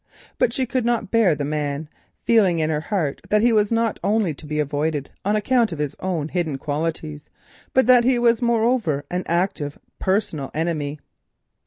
[0.39, 1.87] But she could not bear the man,
[2.23, 5.77] feeling in her heart that he was not only to be avoided on account of
[5.77, 7.29] his own hidden qualities,
[7.71, 10.97] but that he was moreover an active personal enemy.